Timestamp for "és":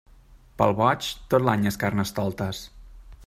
1.73-1.79